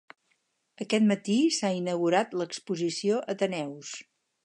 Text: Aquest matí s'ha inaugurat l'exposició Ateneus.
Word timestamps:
Aquest 0.85 1.05
matí 1.11 1.35
s'ha 1.57 1.71
inaugurat 1.81 2.35
l'exposició 2.43 3.25
Ateneus. 3.37 3.97